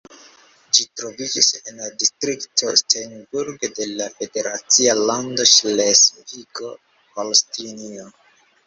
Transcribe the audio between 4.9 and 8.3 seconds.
lando Ŝlesvigo-Holstinio.